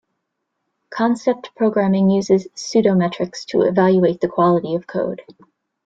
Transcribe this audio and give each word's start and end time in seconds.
Concept 0.89 1.51
programming 1.55 2.09
uses 2.09 2.47
"pseudo-metrics" 2.55 3.45
to 3.45 3.61
evaluate 3.61 4.19
the 4.19 4.27
quality 4.29 4.73
of 4.73 4.87
code. 4.87 5.21